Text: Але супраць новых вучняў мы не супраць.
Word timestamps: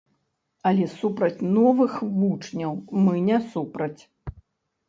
Але 0.69 0.85
супраць 1.01 1.43
новых 1.57 1.93
вучняў 2.21 2.73
мы 3.03 3.13
не 3.29 3.37
супраць. 3.53 3.99